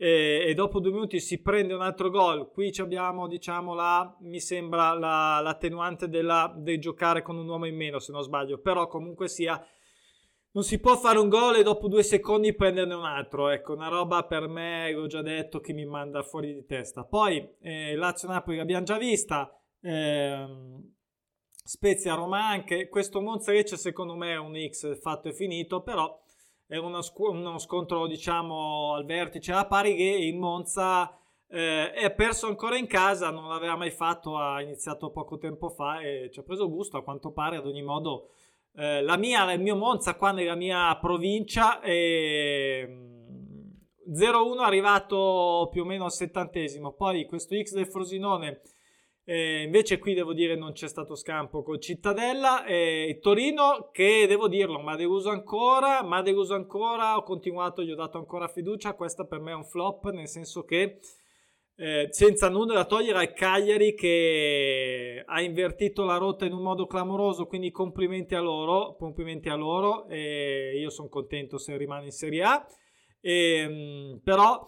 e, 0.00 0.44
e, 0.46 0.54
dopo 0.54 0.78
due 0.78 0.92
minuti 0.92 1.18
si 1.18 1.42
prende 1.42 1.74
un 1.74 1.82
altro 1.82 2.08
gol. 2.08 2.50
Qui 2.50 2.72
abbiamo, 2.78 3.26
diciamo, 3.26 3.74
la, 3.74 4.16
mi 4.20 4.38
sembra 4.38 4.92
la, 4.92 5.40
l'attenuante 5.42 6.08
della, 6.08 6.54
del 6.56 6.80
giocare 6.80 7.20
con 7.20 7.36
un 7.36 7.48
uomo 7.48 7.66
in 7.66 7.74
meno, 7.74 7.98
se 7.98 8.12
non 8.12 8.22
sbaglio. 8.22 8.58
Però 8.58 8.86
comunque 8.86 9.26
sia, 9.26 9.60
non 10.52 10.64
si 10.64 10.78
può 10.78 10.96
fare 10.96 11.18
un 11.18 11.28
gol 11.28 11.56
e 11.56 11.62
dopo 11.62 11.88
due 11.88 12.02
secondi 12.02 12.54
prenderne 12.54 12.94
un 12.94 13.04
altro. 13.04 13.48
Ecco, 13.48 13.74
una 13.74 13.88
roba 13.88 14.24
per 14.24 14.48
me, 14.48 14.90
l'ho 14.92 15.06
già 15.06 15.22
detto, 15.22 15.60
che 15.60 15.72
mi 15.72 15.84
manda 15.84 16.22
fuori 16.22 16.54
di 16.54 16.64
testa. 16.64 17.04
Poi 17.04 17.56
eh, 17.60 17.94
Lazio-Napoli 17.94 18.56
l'abbiamo 18.56 18.84
già 18.84 18.98
vista. 18.98 19.52
Eh, 19.80 20.46
Spezia 21.68 22.14
Roma 22.14 22.46
anche. 22.46 22.88
Questo 22.88 23.20
Monza 23.20 23.52
Lecce 23.52 23.76
secondo 23.76 24.14
me 24.16 24.32
è 24.32 24.38
un 24.38 24.54
X 24.70 24.98
fatto 25.00 25.28
e 25.28 25.34
finito, 25.34 25.82
però 25.82 26.18
è 26.66 26.76
uno, 26.76 27.02
sc- 27.02 27.18
uno 27.18 27.58
scontro 27.58 28.06
diciamo 28.06 28.94
al 28.94 29.04
vertice 29.04 29.52
a 29.52 29.66
pari 29.66 29.94
che 29.94 30.02
in 30.02 30.38
Monza 30.38 31.14
eh, 31.46 31.92
è 31.92 32.14
perso 32.14 32.46
ancora 32.46 32.76
in 32.76 32.86
casa, 32.86 33.30
non 33.30 33.48
l'aveva 33.48 33.76
mai 33.76 33.90
fatto, 33.90 34.36
ha 34.36 34.62
iniziato 34.62 35.10
poco 35.10 35.36
tempo 35.36 35.68
fa 35.68 36.00
e 36.00 36.30
ci 36.32 36.40
ha 36.40 36.42
preso 36.42 36.70
gusto 36.70 36.96
a 36.96 37.02
quanto 37.02 37.32
pare 37.32 37.56
ad 37.56 37.66
ogni 37.66 37.82
modo. 37.82 38.30
Eh, 38.78 39.02
la 39.02 39.16
mia, 39.16 39.52
il 39.52 39.60
mio 39.60 39.74
Monza 39.74 40.14
qua 40.14 40.30
nella 40.30 40.54
mia 40.54 40.96
provincia 41.00 41.80
e 41.80 42.86
0-1 44.08 44.58
arrivato 44.60 45.68
più 45.72 45.82
o 45.82 45.84
meno 45.84 46.04
al 46.04 46.12
settantesimo. 46.12 46.92
Poi 46.92 47.26
questo 47.26 47.60
X 47.60 47.72
del 47.72 47.88
Frosinone 47.88 48.60
eh, 49.24 49.62
invece 49.62 49.98
qui 49.98 50.14
devo 50.14 50.32
dire 50.32 50.54
non 50.54 50.72
c'è 50.72 50.88
stato 50.88 51.14
scampo 51.14 51.62
con 51.62 51.80
Cittadella 51.80 52.64
e 52.64 53.18
Torino 53.20 53.90
che 53.92 54.26
devo 54.26 54.48
dirlo 54.48 54.78
ma 54.78 54.96
deluso 54.96 55.28
ancora 55.28 56.02
ma 56.02 56.22
deluso 56.22 56.54
ancora 56.54 57.16
ho 57.16 57.22
continuato 57.24 57.82
gli 57.82 57.90
ho 57.90 57.94
dato 57.94 58.16
ancora 58.16 58.48
fiducia 58.48 58.94
questa 58.94 59.26
per 59.26 59.40
me 59.40 59.50
è 59.50 59.54
un 59.54 59.66
flop 59.66 60.08
nel 60.12 60.28
senso 60.28 60.64
che 60.64 61.00
eh, 61.80 62.08
senza 62.10 62.48
nulla 62.48 62.74
da 62.74 62.84
togliere 62.84 63.18
al 63.18 63.32
Cagliari 63.32 63.94
che 63.94 65.22
ha 65.24 65.40
invertito 65.40 66.04
la 66.04 66.16
rotta 66.16 66.44
in 66.44 66.52
un 66.52 66.62
modo 66.62 66.86
clamoroso 66.86 67.46
quindi 67.46 67.70
complimenti 67.70 68.34
a 68.34 68.40
loro 68.40 68.96
complimenti 68.96 69.48
a 69.48 69.54
loro 69.54 70.08
e 70.08 70.76
io 70.76 70.90
sono 70.90 71.08
contento 71.08 71.56
se 71.56 71.76
rimane 71.76 72.06
in 72.06 72.10
Serie 72.10 72.42
A 72.42 72.66
e, 73.20 73.32
ehm, 73.32 74.20
però 74.24 74.66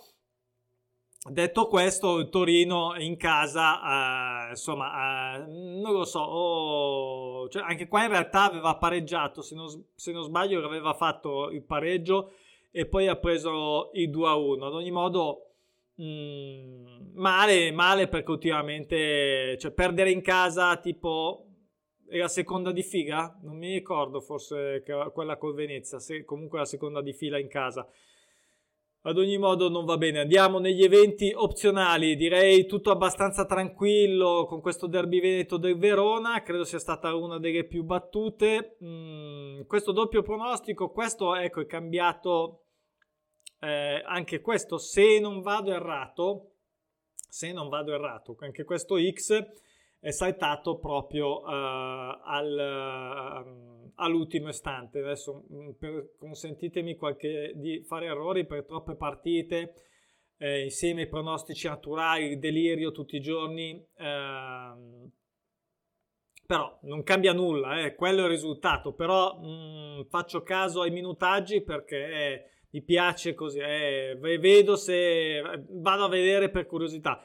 Detto 1.29 1.67
questo, 1.67 2.17
il 2.17 2.31
Torino 2.31 2.95
in 2.97 3.19
casa, 3.19 4.47
eh, 4.47 4.51
insomma, 4.53 5.35
eh, 5.37 5.45
non 5.51 5.93
lo 5.93 6.05
so, 6.05 6.21
oh, 6.21 7.49
cioè 7.51 7.63
anche 7.63 7.89
qua 7.89 8.05
in 8.05 8.09
realtà 8.09 8.45
aveva 8.45 8.79
pareggiato, 8.79 9.43
se 9.43 9.55
non, 9.55 9.67
se 9.95 10.13
non, 10.13 10.23
sbaglio 10.23 10.65
aveva 10.65 10.95
fatto 10.95 11.51
il 11.51 11.63
pareggio 11.63 12.33
e 12.71 12.87
poi 12.87 13.07
ha 13.07 13.17
preso 13.17 13.91
il 13.93 14.09
2-1. 14.09 14.63
Ad 14.65 14.73
ogni 14.73 14.91
modo, 14.91 15.50
mm, 16.01 17.13
male, 17.15 17.71
male 17.73 18.09
perché 18.09 18.31
ultimamente, 18.31 19.57
cioè 19.59 19.73
perdere 19.73 20.11
in 20.11 20.23
casa 20.23 20.77
tipo 20.79 21.47
è 22.11 22.19
la 22.19 22.29
seconda 22.29 22.73
di 22.73 22.83
figa? 22.83 23.39
Non 23.43 23.57
mi 23.57 23.73
ricordo, 23.73 24.21
forse 24.21 24.83
quella 25.13 25.37
col 25.37 25.55
Venezia, 25.55 26.01
se, 26.01 26.25
comunque 26.25 26.59
la 26.59 26.65
seconda 26.65 27.01
di 27.01 27.13
fila 27.13 27.39
in 27.39 27.49
casa. 27.49 27.89
Ad 29.03 29.17
ogni 29.17 29.39
modo 29.39 29.71
non 29.71 29.87
va 29.87 29.97
bene, 29.97 30.19
andiamo 30.19 30.59
negli 30.59 30.83
eventi 30.83 31.33
opzionali, 31.35 32.17
direi 32.17 32.67
tutto 32.67 32.91
abbastanza 32.91 33.47
tranquillo 33.47 34.45
con 34.47 34.61
questo 34.61 34.89
derby 34.89 35.21
veneto 35.21 35.57
del 35.57 35.79
Verona, 35.79 36.43
credo 36.43 36.65
sia 36.65 36.79
stata 36.79 37.15
una 37.15 37.39
delle 37.39 37.65
più 37.65 37.83
battute. 37.83 38.77
Mm, 38.85 39.63
questo 39.63 39.93
doppio 39.93 40.21
pronostico, 40.21 40.91
questo 40.91 41.35
ecco 41.35 41.61
è 41.61 41.67
cambiato 41.67 42.65
eh, 43.61 44.03
anche 44.05 44.41
questo, 44.41 44.79
se 44.79 45.19
non 45.21 45.41
vado 45.41 45.73
errato, 45.73 46.55
se 47.15 47.53
non 47.53 47.69
vado 47.69 47.95
errato, 47.95 48.37
anche 48.41 48.65
questo 48.65 48.97
X 48.99 49.47
è 50.01 50.11
saltato 50.11 50.79
proprio 50.79 51.41
uh, 51.41 52.21
al... 52.25 53.45
Uh, 53.47 53.81
all'ultimo 54.01 54.49
istante. 54.49 54.99
Adesso 54.99 55.45
mm, 55.53 55.71
per, 55.79 56.15
consentitemi 56.19 56.97
qualche, 56.97 57.53
di 57.55 57.83
fare 57.85 58.07
errori 58.07 58.47
per 58.47 58.65
troppe 58.65 58.97
partite, 58.97 59.75
eh, 60.39 60.65
insieme 60.65 61.03
ai 61.03 61.09
pronostici 61.09 61.69
naturali, 61.69 62.39
delirio 62.39 62.91
tutti 62.91 63.17
i 63.17 63.21
giorni. 63.21 63.87
Eh, 63.97 65.09
però 66.47 66.79
non 66.83 67.05
cambia 67.05 67.33
nulla, 67.33 67.85
eh, 67.85 67.95
quello 67.95 68.23
è 68.23 68.25
il 68.25 68.31
risultato. 68.31 68.93
Però 68.93 69.39
mh, 69.39 69.47
mm, 69.47 70.03
faccio 70.09 70.43
caso 70.43 70.83
ai 70.83 70.91
minutaggi 70.91 71.63
perché 71.63 71.97
eh, 71.97 72.45
mi 72.71 72.83
piace 72.83 73.35
così. 73.35 73.59
Eh, 73.59 74.17
vedo 74.21 74.77
se 74.77 75.43
vado 75.69 76.05
a 76.05 76.09
vedere 76.09 76.51
per 76.51 76.67
curiosità. 76.67 77.25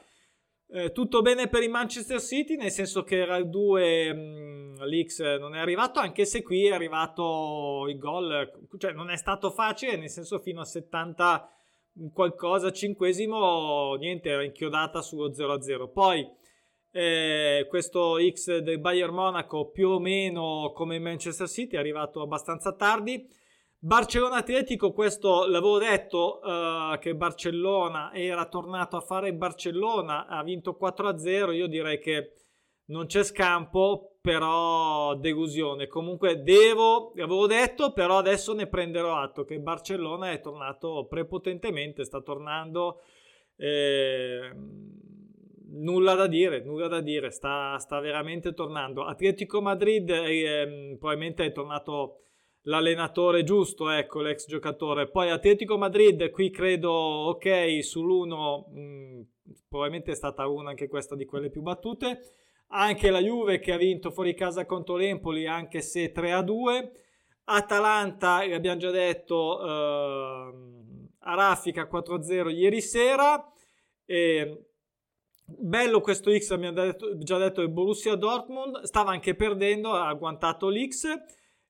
Eh, 0.68 0.90
tutto 0.90 1.22
bene 1.22 1.48
per 1.48 1.62
il 1.62 1.70
Manchester 1.70 2.20
City, 2.20 2.56
nel 2.56 2.72
senso 2.72 3.04
che 3.04 3.18
era 3.18 3.36
il 3.36 3.48
2, 3.48 4.12
mh, 4.12 4.84
l'X 4.84 5.38
non 5.38 5.54
è 5.54 5.60
arrivato, 5.60 6.00
anche 6.00 6.24
se 6.24 6.42
qui 6.42 6.66
è 6.66 6.72
arrivato 6.72 7.86
il 7.88 7.98
gol, 7.98 8.66
cioè 8.76 8.92
non 8.92 9.10
è 9.10 9.16
stato 9.16 9.50
facile, 9.50 9.96
nel 9.96 10.10
senso 10.10 10.40
fino 10.40 10.60
a 10.60 10.64
70 10.64 11.50
qualcosa, 12.12 12.72
cinquesimo, 12.72 13.94
niente, 13.94 14.28
era 14.28 14.42
inchiodata 14.42 15.00
sullo 15.02 15.30
0-0. 15.30 15.90
Poi 15.92 16.28
eh, 16.90 17.66
questo 17.68 18.16
X 18.18 18.58
del 18.58 18.80
Bayern 18.80 19.14
Monaco 19.14 19.70
più 19.70 19.90
o 19.90 20.00
meno 20.00 20.72
come 20.74 20.96
il 20.96 21.02
Manchester 21.02 21.48
City 21.48 21.76
è 21.76 21.78
arrivato 21.78 22.22
abbastanza 22.22 22.72
tardi 22.72 23.24
Barcellona 23.78 24.36
Atletico, 24.36 24.92
questo 24.92 25.46
l'avevo 25.46 25.78
detto 25.78 26.40
uh, 26.42 26.98
che 26.98 27.14
Barcellona 27.14 28.12
era 28.12 28.46
tornato 28.46 28.96
a 28.96 29.00
fare 29.00 29.34
Barcellona, 29.34 30.26
ha 30.26 30.42
vinto 30.42 30.76
4-0, 30.80 31.52
io 31.52 31.66
direi 31.66 31.98
che 31.98 32.32
non 32.86 33.06
c'è 33.06 33.22
scampo, 33.22 34.16
però 34.20 35.14
delusione. 35.16 35.86
Comunque 35.88 36.42
devo, 36.42 37.12
avevo 37.12 37.46
detto, 37.46 37.92
però 37.92 38.18
adesso 38.18 38.54
ne 38.54 38.66
prenderò 38.66 39.16
atto 39.16 39.44
che 39.44 39.60
Barcellona 39.60 40.32
è 40.32 40.40
tornato 40.40 41.06
prepotentemente, 41.08 42.04
sta 42.04 42.20
tornando... 42.20 43.00
Eh, 43.56 44.52
nulla 45.68 46.14
da 46.14 46.26
dire, 46.26 46.62
nulla 46.62 46.88
da 46.88 47.00
dire, 47.00 47.30
sta, 47.30 47.76
sta 47.78 48.00
veramente 48.00 48.54
tornando. 48.54 49.04
Atletico 49.04 49.60
Madrid 49.60 50.08
eh, 50.08 50.96
probabilmente 50.98 51.44
è 51.44 51.52
tornato 51.52 52.25
l'allenatore 52.66 53.42
giusto, 53.42 53.90
ecco, 53.90 54.20
l'ex 54.20 54.46
giocatore. 54.46 55.08
Poi 55.08 55.30
Atletico 55.30 55.76
Madrid, 55.76 56.30
qui 56.30 56.50
credo, 56.50 56.90
ok, 56.92 57.46
sull'1, 57.82 58.64
mh, 58.68 58.80
mm, 58.80 59.20
probabilmente 59.68 60.12
è 60.12 60.14
stata 60.14 60.46
una 60.46 60.70
anche 60.70 60.88
questa 60.88 61.16
di 61.16 61.24
quelle 61.24 61.50
più 61.50 61.62
battute. 61.62 62.20
Anche 62.68 63.10
la 63.10 63.20
Juve 63.20 63.60
che 63.60 63.72
ha 63.72 63.76
vinto 63.76 64.10
fuori 64.10 64.34
casa 64.34 64.66
contro 64.66 64.96
l'Empoli, 64.96 65.46
anche 65.46 65.80
se 65.80 66.12
3-2. 66.12 66.90
Atalanta, 67.44 68.44
l'abbiamo 68.46 68.78
già 68.78 68.90
detto, 68.90 69.60
eh, 69.64 70.52
a 71.20 71.34
raffica 71.34 71.88
4-0 71.88 72.50
ieri 72.50 72.80
sera. 72.80 73.52
E 74.04 74.66
bello 75.44 76.00
questo 76.00 76.36
X, 76.36 76.50
abbiamo 76.50 76.80
detto, 76.80 77.16
già 77.18 77.38
detto, 77.38 77.60
il 77.60 77.70
Borussia 77.70 78.16
Dortmund. 78.16 78.82
Stava 78.82 79.12
anche 79.12 79.36
perdendo, 79.36 79.92
ha 79.92 80.08
agguantato 80.08 80.68
l'X 80.68 81.04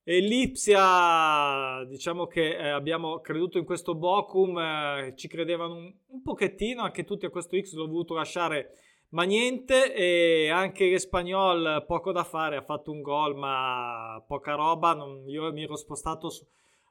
l'Ipsia, 0.07 1.85
diciamo 1.85 2.27
che 2.27 2.57
eh, 2.57 2.69
abbiamo 2.69 3.19
creduto 3.19 3.59
in 3.59 3.65
questo 3.65 3.97
Bocum, 3.97 4.57
eh, 4.57 5.15
ci 5.17 5.27
credevano 5.27 5.75
un, 5.75 5.93
un, 6.07 6.23
pochettino, 6.23 6.83
anche 6.83 7.05
tutti 7.05 7.27
a 7.27 7.31
questo 7.31 7.59
X 7.61 7.75
l'ho 7.75 7.89
voluto 7.89 8.15
lasciare, 8.15 8.71
ma 9.11 9.25
niente, 9.25 9.93
e 9.93 10.49
anche 10.49 10.89
l'Espagnol 10.89 11.85
poco 11.89 12.13
da 12.13 12.23
fare, 12.23 12.55
ha 12.55 12.63
fatto 12.63 12.93
un 12.93 13.03
gol, 13.03 13.35
ma 13.35 14.23
poca 14.27 14.55
roba, 14.55 14.95
non, 14.95 15.25
io 15.29 15.53
mi 15.53 15.65
ero 15.65 15.75
spostato, 15.75 16.31
su, 16.31 16.47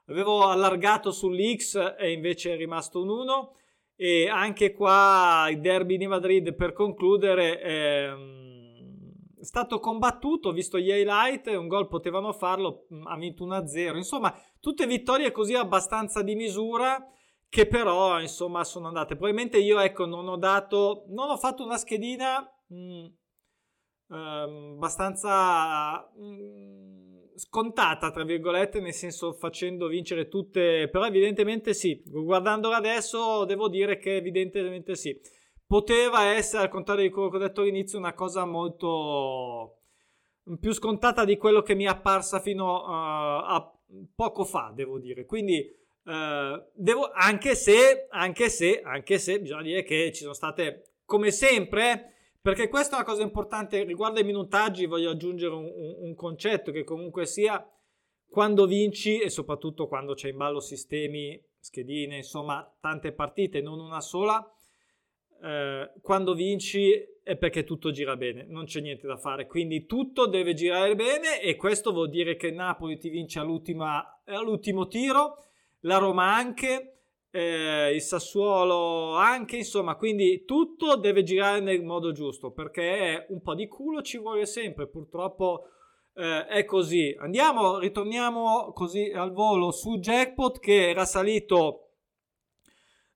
avevo 0.08 0.48
allargato 0.48 1.10
sull'X 1.10 1.94
e 1.98 2.12
invece 2.12 2.52
è 2.52 2.56
rimasto 2.56 3.00
un 3.00 3.08
1, 3.08 3.56
e 3.96 4.28
anche 4.28 4.72
qua 4.74 5.48
il 5.50 5.60
derby 5.60 5.96
di 5.96 6.06
Madrid 6.06 6.54
per 6.54 6.74
concludere... 6.74 7.62
Ehm, 7.62 8.44
stato 9.46 9.78
combattuto, 9.78 10.50
visto 10.50 10.76
gli 10.78 10.90
highlight, 10.90 11.46
un 11.46 11.68
gol 11.68 11.86
potevano 11.86 12.32
farlo, 12.32 12.86
mm, 12.92 13.06
ha 13.06 13.16
vinto 13.16 13.44
1-0, 13.44 13.96
insomma 13.96 14.34
tutte 14.60 14.86
vittorie 14.86 15.30
così 15.30 15.54
abbastanza 15.54 16.22
di 16.22 16.34
misura 16.34 17.02
che 17.48 17.66
però 17.66 18.20
insomma 18.20 18.64
sono 18.64 18.88
andate. 18.88 19.14
Probabilmente 19.14 19.58
io 19.58 19.78
ecco 19.78 20.04
non 20.04 20.26
ho 20.28 20.36
dato, 20.36 21.04
non 21.08 21.30
ho 21.30 21.36
fatto 21.36 21.64
una 21.64 21.78
schedina 21.78 22.40
mh, 22.66 22.76
mm, 22.76 23.06
ehm, 24.10 24.72
abbastanza 24.76 26.10
mh, 26.16 26.24
mm, 26.24 27.06
scontata 27.36 28.10
tra 28.10 28.24
virgolette, 28.24 28.80
nel 28.80 28.94
senso 28.94 29.32
facendo 29.32 29.86
vincere 29.86 30.26
tutte, 30.28 30.88
però 30.90 31.06
evidentemente 31.06 31.72
sì, 31.72 32.02
guardandola 32.04 32.76
adesso 32.76 33.44
devo 33.44 33.68
dire 33.68 33.96
che 33.98 34.16
evidentemente 34.16 34.96
sì 34.96 35.16
poteva 35.66 36.24
essere, 36.24 36.64
al 36.64 36.68
contrario 36.68 37.04
di 37.04 37.10
quello 37.10 37.28
che 37.28 37.36
ho 37.36 37.40
detto 37.40 37.60
all'inizio, 37.62 37.98
una 37.98 38.14
cosa 38.14 38.44
molto 38.44 39.80
più 40.60 40.72
scontata 40.72 41.24
di 41.24 41.36
quello 41.36 41.62
che 41.62 41.74
mi 41.74 41.84
è 41.84 41.88
apparsa 41.88 42.40
fino 42.40 42.82
uh, 42.82 42.84
a 42.86 43.72
poco 44.14 44.44
fa, 44.44 44.72
devo 44.74 44.98
dire. 44.98 45.26
Quindi, 45.26 45.68
uh, 46.04 46.62
devo, 46.72 47.10
anche 47.12 47.54
se, 47.56 48.06
anche 48.10 48.48
se, 48.48 48.80
anche 48.80 49.18
se, 49.18 49.40
bisogna 49.40 49.62
dire 49.62 49.82
che 49.82 50.12
ci 50.12 50.22
sono 50.22 50.34
state, 50.34 50.98
come 51.04 51.32
sempre, 51.32 52.14
perché 52.40 52.68
questa 52.68 52.94
è 52.96 52.98
una 53.00 53.08
cosa 53.08 53.22
importante 53.22 53.82
riguardo 53.82 54.20
ai 54.20 54.24
minutaggi, 54.24 54.86
voglio 54.86 55.10
aggiungere 55.10 55.52
un, 55.52 55.64
un, 55.64 55.96
un 55.98 56.14
concetto 56.14 56.70
che 56.70 56.84
comunque 56.84 57.26
sia 57.26 57.64
quando 58.28 58.66
vinci 58.66 59.18
e 59.18 59.30
soprattutto 59.30 59.88
quando 59.88 60.14
c'è 60.14 60.28
in 60.28 60.36
ballo 60.36 60.60
sistemi, 60.60 61.42
schedine, 61.58 62.18
insomma, 62.18 62.72
tante 62.80 63.12
partite, 63.12 63.60
non 63.60 63.80
una 63.80 64.00
sola, 64.00 64.48
eh, 65.42 65.92
quando 66.00 66.34
vinci 66.34 66.92
è 67.22 67.36
perché 67.36 67.64
tutto 67.64 67.90
gira 67.90 68.16
bene, 68.16 68.44
non 68.48 68.66
c'è 68.66 68.80
niente 68.80 69.06
da 69.06 69.16
fare, 69.16 69.46
quindi 69.46 69.86
tutto 69.86 70.26
deve 70.26 70.54
girare 70.54 70.94
bene 70.94 71.40
e 71.40 71.56
questo 71.56 71.92
vuol 71.92 72.08
dire 72.08 72.36
che 72.36 72.52
Napoli 72.52 72.98
ti 72.98 73.08
vince 73.08 73.40
all'ultimo 73.40 74.86
tiro, 74.86 75.42
la 75.80 75.98
Roma 75.98 76.34
anche, 76.34 76.98
eh, 77.30 77.92
il 77.92 78.00
Sassuolo 78.00 79.14
anche, 79.16 79.56
insomma, 79.56 79.96
quindi 79.96 80.44
tutto 80.44 80.96
deve 80.96 81.24
girare 81.24 81.60
nel 81.60 81.82
modo 81.82 82.12
giusto 82.12 82.52
perché 82.52 83.26
un 83.30 83.42
po' 83.42 83.54
di 83.54 83.66
culo 83.66 84.02
ci 84.02 84.18
vuole 84.18 84.46
sempre, 84.46 84.86
purtroppo 84.86 85.68
eh, 86.14 86.46
è 86.46 86.64
così. 86.64 87.14
Andiamo, 87.18 87.78
ritorniamo 87.78 88.72
così 88.72 89.10
al 89.10 89.32
volo 89.32 89.70
su 89.70 89.98
Jackpot 89.98 90.58
che 90.58 90.90
era 90.90 91.04
salito 91.04 91.85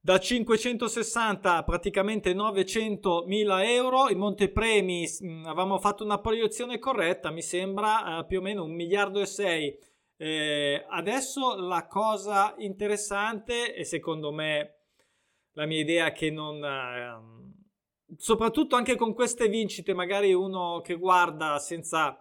da 0.02 0.19
560 0.19 1.57
a 1.57 1.62
praticamente 1.62 2.33
900 2.33 3.25
mila 3.26 3.62
euro. 3.64 4.09
I 4.09 4.14
montepremi 4.14 5.07
mh, 5.07 5.26
mm, 5.26 5.45
avevamo 5.45 5.78
fatto 5.78 6.04
una 6.04 6.19
proiezione 6.19 6.78
corretta, 6.78 7.30
mi 7.30 7.42
sembra 7.42 8.19
eh, 8.19 8.26
più 8.26 8.38
o 8.38 8.42
meno 8.42 8.64
un 8.64 8.75
miliardo 8.75 9.21
e 9.21 9.26
sei. 9.26 9.76
Eh, 10.16 10.85
adesso 10.88 11.57
la 11.57 11.87
cosa 11.87 12.54
interessante 12.59 13.75
e 13.75 13.85
secondo 13.85 14.33
me 14.33 14.80
la 15.52 15.66
mia 15.66 15.80
idea 15.80 16.07
è 16.07 16.12
che 16.12 16.30
non... 16.30 16.62
Eh, 16.64 18.14
soprattutto 18.16 18.76
anche 18.76 18.97
con 18.97 19.14
queste 19.14 19.49
vincite, 19.49 19.95
magari 19.95 20.33
uno 20.33 20.80
che 20.80 20.97
guarda 20.97 21.59
senza 21.59 22.19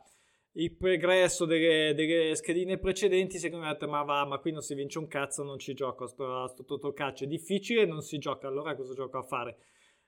il 0.54 0.76
progresso 0.76 1.46
delle, 1.46 1.94
delle, 1.94 2.36
schedine 2.36 2.78
precedenti, 2.78 3.38
secondo 3.38 3.66
me, 3.66 3.78
ma 3.88 4.04
va, 4.04 4.26
ma 4.26 4.40
qui 4.40 4.52
non 4.52 4.62
si 4.62 4.74
vince 4.74 4.98
un 4.98 5.08
cazzo, 5.08 5.44
non 5.44 5.60
ci 5.60 5.74
gioco, 5.74 6.08
sto, 6.08 6.48
sto 6.48 6.66
totocaccio, 6.66 7.24
è 7.24 7.28
difficile, 7.28 7.86
non 7.86 8.02
si 8.02 8.18
gioca, 8.18 8.48
allora 8.48 8.76
cosa 8.76 8.94
gioco 8.94 9.18
a 9.18 9.24
fare? 9.24 9.58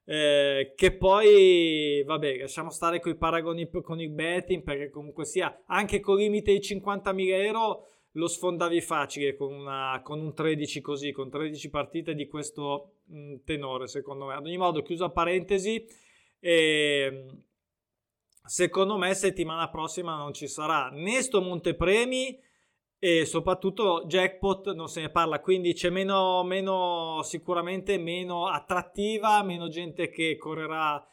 Eh, 0.04 0.74
che 0.76 0.98
poi, 0.98 2.04
vabbè, 2.06 2.40
lasciamo 2.40 2.72
stare 2.72 3.00
con 3.00 3.12
i 3.12 3.18
paragoni 3.18 3.70
con 3.70 4.02
il 4.02 4.10
betting, 4.10 4.64
perché 4.64 4.90
comunque 4.90 5.26
sia, 5.26 5.64
anche 5.68 6.00
con 6.00 6.18
limite 6.18 6.52
di 6.52 6.60
50.000 6.60 7.44
euro, 7.44 7.86
lo 8.16 8.28
sfondavi 8.28 8.82
facile 8.82 9.36
con, 9.36 9.54
una, 9.54 10.02
con 10.04 10.20
un 10.20 10.34
13 10.34 10.82
così, 10.82 11.12
con 11.12 11.30
13 11.30 11.70
partite 11.70 12.14
di 12.14 12.28
questo 12.28 12.96
mh, 13.06 13.36
tenore, 13.46 13.88
secondo 13.88 14.26
me. 14.26 14.34
Ad 14.34 14.46
ogni 14.46 14.58
modo, 14.58 14.82
chiusa 14.82 15.10
parentesi, 15.10 15.86
eh, 16.40 17.26
secondo 18.44 18.98
me 18.98 19.14
settimana 19.14 19.70
prossima 19.70 20.16
non 20.18 20.34
ci 20.34 20.48
sarà 20.48 20.90
né 20.90 21.22
sto 21.22 21.42
montepremi 21.42 22.40
e 23.04 23.26
soprattutto 23.26 24.04
jackpot 24.06 24.74
non 24.74 24.88
se 24.88 25.02
ne 25.02 25.10
parla, 25.10 25.40
quindi 25.40 25.74
c'è 25.74 25.90
meno, 25.90 26.44
meno 26.44 27.22
sicuramente 27.24 27.98
meno 27.98 28.48
attrattiva, 28.48 29.42
meno 29.42 29.70
gente 29.70 30.10
che 30.10 30.38
correrà 30.38 31.04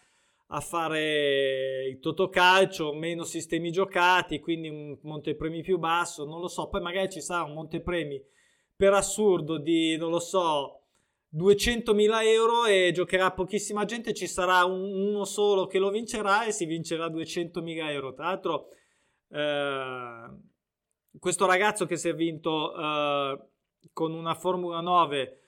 a 0.50 0.60
fare 0.60 1.86
il 1.88 1.98
totocalcio, 1.98 2.92
meno 2.92 3.24
sistemi 3.24 3.70
giocati, 3.70 4.40
quindi 4.40 4.68
un 4.68 4.98
montepremi 5.02 5.62
più 5.62 5.78
basso, 5.78 6.24
non 6.24 6.40
lo 6.40 6.48
so, 6.48 6.68
poi 6.68 6.80
magari 6.80 7.10
ci 7.10 7.20
sarà 7.20 7.44
un 7.44 7.54
montepremi 7.54 8.22
per 8.76 8.92
assurdo 8.92 9.58
di, 9.58 9.96
non 9.96 10.10
lo 10.10 10.20
so, 10.20 10.87
200.000 11.34 12.24
euro 12.24 12.64
e 12.64 12.90
giocherà 12.92 13.32
pochissima 13.32 13.84
gente, 13.84 14.14
ci 14.14 14.26
sarà 14.26 14.64
un, 14.64 14.80
uno 14.80 15.24
solo 15.24 15.66
che 15.66 15.78
lo 15.78 15.90
vincerà 15.90 16.44
e 16.44 16.52
si 16.52 16.64
vincerà 16.64 17.08
200.000 17.08 17.90
euro. 17.90 18.14
Tra 18.14 18.26
l'altro, 18.26 18.68
eh, 19.30 20.30
questo 21.18 21.46
ragazzo 21.46 21.86
che 21.86 21.96
si 21.96 22.08
è 22.08 22.14
vinto 22.14 22.74
eh, 22.74 23.38
con 23.92 24.12
una 24.12 24.34
Formula 24.34 24.80
9 24.80 25.38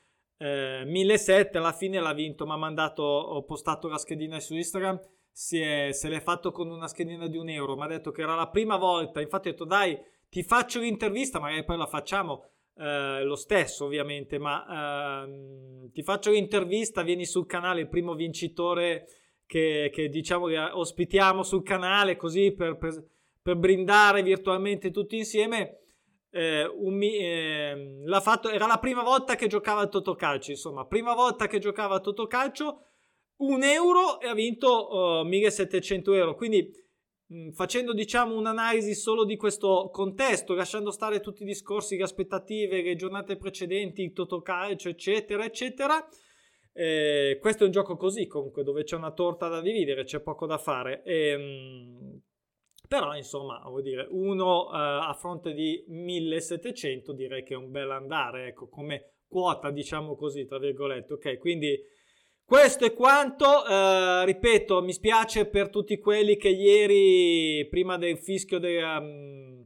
eh, 0.42 0.84
1007 0.86 1.58
alla 1.58 1.72
fine 1.72 2.00
l'ha 2.00 2.14
vinto, 2.14 2.46
mi 2.46 2.52
ha 2.52 2.56
mandato, 2.56 3.02
ho 3.02 3.44
postato 3.44 3.88
la 3.88 3.98
schedina 3.98 4.40
su 4.40 4.54
Instagram, 4.54 4.98
si 5.30 5.60
è, 5.60 5.92
se 5.92 6.08
l'è 6.08 6.20
fatto 6.20 6.50
con 6.50 6.70
una 6.70 6.88
schedina 6.88 7.26
di 7.28 7.36
un 7.36 7.50
euro, 7.50 7.76
mi 7.76 7.82
ha 7.82 7.86
detto 7.86 8.10
che 8.10 8.22
era 8.22 8.34
la 8.34 8.48
prima 8.48 8.76
volta, 8.76 9.20
infatti 9.20 9.48
ho 9.48 9.50
detto 9.52 9.64
dai 9.64 9.98
ti 10.30 10.42
faccio 10.42 10.80
l'intervista, 10.80 11.40
magari 11.40 11.64
poi 11.64 11.76
la 11.76 11.86
facciamo 11.86 12.44
eh, 12.76 13.22
lo 13.22 13.36
stesso 13.36 13.84
ovviamente, 13.84 14.38
ma 14.38 15.24
ehm, 15.24 15.90
ti 15.92 16.02
faccio 16.02 16.30
l'intervista, 16.30 17.02
vieni 17.02 17.24
sul 17.24 17.46
canale, 17.46 17.80
il 17.80 17.88
primo 17.88 18.14
vincitore 18.14 19.06
che, 19.46 19.90
che 19.92 20.08
diciamo 20.08 20.46
che 20.46 20.58
ospitiamo 20.58 21.42
sul 21.42 21.62
canale 21.62 22.16
così 22.16 22.52
per, 22.52 22.76
per, 22.76 23.04
per 23.42 23.56
brindare 23.56 24.22
virtualmente 24.22 24.90
tutti 24.90 25.16
insieme 25.16 25.80
eh, 26.30 26.64
un, 26.64 27.02
eh, 27.02 28.02
l'ha 28.04 28.20
fatto, 28.20 28.48
era 28.48 28.66
la 28.66 28.78
prima 28.78 29.02
volta 29.02 29.34
che 29.34 29.48
giocava 29.48 29.80
al 29.80 29.88
Totocalcio, 29.88 30.50
insomma, 30.50 30.86
prima 30.86 31.14
volta 31.14 31.46
che 31.46 31.58
giocava 31.58 31.96
al 31.96 32.02
Totocalcio, 32.02 32.84
un 33.38 33.62
euro 33.62 34.20
e 34.20 34.28
ha 34.28 34.34
vinto 34.34 35.20
uh, 35.20 35.26
1700 35.26 36.12
euro. 36.12 36.34
Quindi 36.34 36.70
facendo 37.52 37.92
diciamo 37.92 38.34
un'analisi 38.34 38.94
solo 38.94 39.24
di 39.24 39.36
questo 39.36 39.88
contesto, 39.92 40.54
lasciando 40.54 40.90
stare 40.90 41.20
tutti 41.20 41.42
i 41.42 41.46
discorsi, 41.46 41.96
le 41.96 42.02
aspettative, 42.02 42.82
le 42.82 42.96
giornate 42.96 43.36
precedenti, 43.36 44.02
il 44.02 44.12
Totocalcio, 44.12 44.88
eccetera, 44.88 45.44
eccetera. 45.44 46.04
Eh, 46.72 47.38
questo 47.40 47.62
è 47.62 47.66
un 47.66 47.72
gioco 47.72 47.96
così 47.96 48.26
comunque 48.26 48.62
dove 48.62 48.84
c'è 48.84 48.96
una 48.96 49.12
torta 49.12 49.48
da 49.48 49.60
dividere, 49.60 50.04
c'è 50.04 50.20
poco 50.20 50.46
da 50.46 50.58
fare. 50.58 51.02
E, 51.04 51.36
mh, 51.36 51.42
mm, 51.42 52.16
però 52.88 53.14
insomma 53.14 53.62
vuol 53.66 53.82
dire 53.82 54.08
uno 54.10 54.64
uh, 54.64 54.70
a 54.72 55.16
fronte 55.16 55.52
di 55.52 55.84
1700 55.86 57.12
direi 57.12 57.44
che 57.44 57.54
è 57.54 57.56
un 57.56 57.70
bel 57.70 57.88
andare 57.88 58.48
ecco 58.48 58.68
come 58.68 59.18
quota 59.28 59.70
diciamo 59.70 60.16
così 60.16 60.44
tra 60.44 60.58
virgolette 60.58 61.12
ok 61.12 61.38
quindi 61.38 61.78
questo 62.50 62.84
è 62.84 62.92
quanto 62.92 63.46
uh, 63.46 64.24
ripeto 64.24 64.82
mi 64.82 64.92
spiace 64.92 65.46
per 65.46 65.70
tutti 65.70 66.00
quelli 66.00 66.36
che 66.36 66.48
ieri 66.48 67.64
prima 67.70 67.96
del 67.96 68.18
fischio 68.18 68.58
de, 68.58 68.82
um, 68.82 69.64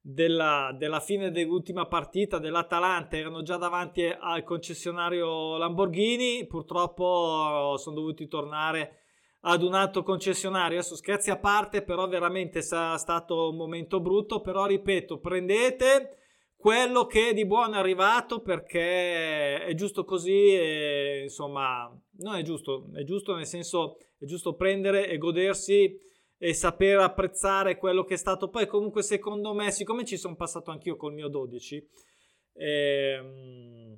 della, 0.00 0.74
della, 0.74 1.00
fine 1.00 1.30
dell'ultima 1.30 1.84
partita 1.84 2.38
dell'Atalanta 2.38 3.18
erano 3.18 3.42
già 3.42 3.58
davanti 3.58 4.06
al 4.06 4.44
concessionario 4.44 5.58
Lamborghini 5.58 6.46
purtroppo 6.46 7.74
sono 7.76 7.96
dovuti 7.96 8.26
tornare 8.28 9.00
ad 9.42 9.62
un 9.62 9.74
altro 9.74 10.02
concessionario. 10.02 10.78
Adesso 10.78 10.96
scherzi 10.96 11.30
a 11.30 11.36
parte, 11.36 11.82
però 11.82 12.08
veramente 12.08 12.62
sarà 12.62 12.96
stato 12.96 13.50
un 13.50 13.56
momento 13.56 14.00
brutto. 14.00 14.40
Però 14.40 14.66
ripeto, 14.66 15.18
prendete 15.18 16.21
quello 16.62 17.06
che 17.06 17.30
è 17.30 17.34
di 17.34 17.44
buono 17.44 17.74
è 17.74 17.78
arrivato 17.78 18.40
perché 18.40 19.64
è 19.64 19.74
giusto 19.74 20.04
così. 20.04 20.54
E, 20.54 21.22
insomma, 21.24 21.92
non 22.18 22.36
è 22.36 22.42
giusto, 22.42 22.88
è 22.94 23.02
giusto 23.02 23.34
nel 23.34 23.46
senso 23.46 23.96
è 24.16 24.24
giusto 24.26 24.54
prendere 24.54 25.08
e 25.08 25.18
godersi 25.18 25.92
e 26.38 26.54
saper 26.54 27.00
apprezzare 27.00 27.76
quello 27.76 28.04
che 28.04 28.14
è 28.14 28.16
stato. 28.16 28.48
Poi, 28.48 28.68
comunque, 28.68 29.02
secondo 29.02 29.52
me, 29.52 29.72
siccome 29.72 30.04
ci 30.04 30.16
sono 30.16 30.36
passato 30.36 30.70
anch'io 30.70 30.94
col 30.94 31.14
mio 31.14 31.26
12. 31.26 31.84
Ehm, 32.52 33.96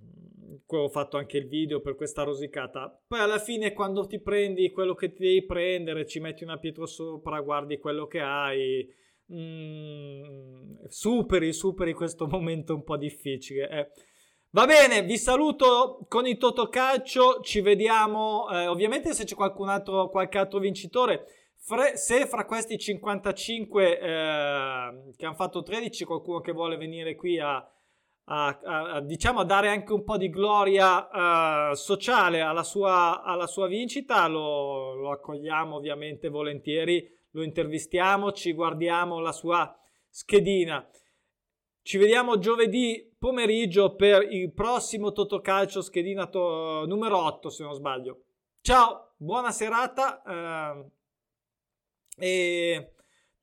ho 0.66 0.88
fatto 0.88 1.18
anche 1.18 1.36
il 1.36 1.46
video 1.46 1.82
per 1.82 1.96
questa 1.96 2.22
rosicata. 2.22 2.98
Poi 3.06 3.20
alla 3.20 3.38
fine 3.38 3.74
quando 3.74 4.06
ti 4.06 4.22
prendi 4.22 4.70
quello 4.70 4.94
che 4.94 5.12
ti 5.12 5.22
devi 5.22 5.44
prendere, 5.44 6.06
ci 6.06 6.18
metti 6.18 6.44
una 6.44 6.58
pietra 6.58 6.86
sopra, 6.86 7.42
guardi 7.42 7.76
quello 7.76 8.06
che 8.06 8.20
hai, 8.20 8.88
mm, 9.32 10.84
superi, 10.88 11.52
superi 11.52 11.92
questo 11.92 12.26
momento 12.28 12.74
un 12.74 12.84
po' 12.84 12.96
difficile. 12.96 13.68
Eh. 13.68 13.88
Va 14.50 14.66
bene, 14.66 15.02
vi 15.02 15.18
saluto 15.18 16.04
con 16.08 16.26
il 16.26 16.38
Totocalcio, 16.38 17.40
ci 17.40 17.60
vediamo, 17.60 18.48
eh, 18.50 18.66
ovviamente 18.66 19.12
se 19.12 19.24
c'è 19.24 19.34
qualcun 19.34 19.68
altro, 19.68 20.08
qualche 20.08 20.38
altro 20.38 20.58
vincitore, 20.58 21.26
Fre- 21.56 21.96
se 21.96 22.26
fra 22.26 22.44
questi 22.44 22.78
55 22.78 23.98
eh, 23.98 24.02
che 25.16 25.24
hanno 25.24 25.34
fatto 25.34 25.62
13 25.62 26.04
qualcuno 26.04 26.40
che 26.40 26.52
vuole 26.52 26.76
venire 26.76 27.14
qui 27.14 27.38
a 27.40 27.66
a, 28.26 28.60
a, 28.64 29.00
diciamo 29.00 29.40
a 29.40 29.44
dare 29.44 29.68
anche 29.68 29.92
un 29.92 30.04
po' 30.04 30.16
di 30.16 30.30
gloria 30.30 31.70
uh, 31.70 31.74
sociale 31.74 32.40
alla 32.40 32.62
sua, 32.62 33.22
alla 33.22 33.46
sua 33.46 33.66
vincita, 33.66 34.26
lo, 34.28 34.94
lo, 34.94 35.10
accogliamo 35.10 35.76
ovviamente 35.76 36.28
volentieri, 36.28 37.06
lo 37.34 37.42
intervistiamo, 37.42 38.32
ci 38.32 38.52
guardiamo 38.52 39.20
la 39.20 39.32
sua 39.32 39.76
schedina. 40.08 40.88
Ci 41.82 41.98
vediamo 41.98 42.38
giovedì 42.38 43.12
pomeriggio 43.18 43.94
per 43.94 44.26
il 44.32 44.52
prossimo 44.52 45.12
Totocalcio 45.12 45.82
schedina 45.82 46.26
to- 46.26 46.84
numero 46.86 47.18
8 47.18 47.50
se 47.50 47.62
non 47.62 47.74
sbaglio. 47.74 48.22
Ciao, 48.60 49.14
buona 49.16 49.50
serata 49.50 50.22
uh, 50.24 50.90
e 52.16 52.93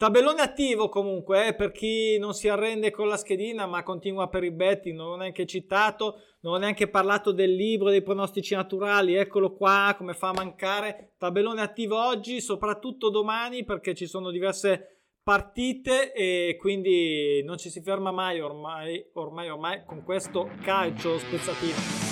Tabellone 0.02 0.42
attivo 0.42 0.90
comunque 0.90 1.50
eh, 1.50 1.54
per 1.54 1.72
chi 1.72 2.18
non 2.18 2.34
si 2.34 2.48
arrende 2.48 2.90
con 2.90 3.08
la 3.08 3.18
schedina 3.18 3.68
ma 3.68 3.84
continua 3.84 4.30
per 4.30 4.44
i 4.44 4.50
betting, 4.50 4.98
non 4.98 5.12
ho 5.12 5.16
neanche 5.16 5.46
citato, 5.46 6.22
non 6.40 6.56
ho 6.56 6.58
neanche 6.58 6.90
parlato 6.90 7.32
del 7.32 7.54
libro 7.54 7.92
dei 7.92 8.02
pronostici 8.02 8.56
naturali, 8.56 9.14
eccolo 9.14 9.54
qua 9.54 9.94
come 9.96 10.16
fa 10.16 10.30
a 10.30 10.34
mancare. 10.34 11.14
Tabellone 11.20 11.62
attivo 11.62 12.04
oggi, 12.04 12.42
soprattutto 12.42 13.12
domani 13.12 13.64
perché 13.64 13.94
ci 13.94 14.08
sono 14.08 14.32
diverse 14.32 15.04
partite 15.22 16.14
e 16.14 16.58
quindi 16.60 17.44
non 17.44 17.60
ci 17.60 17.70
si 17.70 17.84
ferma 17.84 18.10
mai 18.10 18.40
ormai, 18.40 19.06
ormai, 19.14 19.50
ormai 19.50 19.86
con 19.86 20.02
questo 20.04 20.50
calcio 20.64 21.20
spezzatino. 21.20 22.11